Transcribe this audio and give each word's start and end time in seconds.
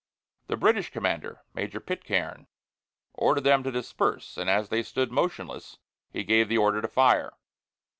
The 0.47 0.57
British 0.57 0.89
commander, 0.89 1.43
Major 1.53 1.79
Pitcairn, 1.79 2.47
ordered 3.13 3.43
them 3.43 3.61
to 3.61 3.71
disperse, 3.71 4.35
and 4.35 4.49
as 4.49 4.69
they 4.69 4.81
stood 4.81 5.11
motionless, 5.11 5.77
he 6.11 6.23
gave 6.23 6.49
the 6.49 6.57
order 6.57 6.81
to 6.81 6.87
fire. 6.87 7.33